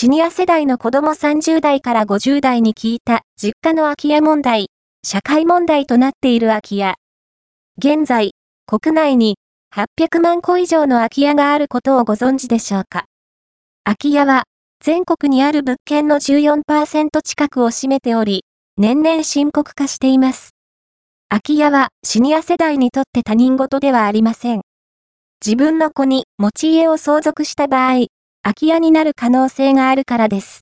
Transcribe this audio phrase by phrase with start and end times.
[0.00, 4.68] シニア世代の子供30代から50代に聞いた実家の空き家問題、
[5.04, 6.94] 社会問題となっている空き家。
[7.76, 8.30] 現在、
[8.66, 9.36] 国内に
[9.76, 13.04] 800万戸以上の空き家があることをご存知でしょうか。
[13.84, 14.44] 空き家は
[14.82, 18.44] 全国にある物件の14%近くを占めており、
[18.78, 20.54] 年々深刻化しています。
[21.28, 24.62] 空き家はシニア世代にとって他人事ではありません。
[25.44, 28.06] 自分の子に持ち家を相続した場合、
[28.42, 30.58] 空き家になる可能性があるからです。